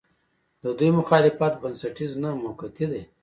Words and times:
د 0.61 0.65
دوی 0.77 0.89
مخالفت 0.99 1.53
بنسټیز 1.61 2.11
نه، 2.21 2.29
موقعتي 2.43 2.85
دی. 2.91 3.03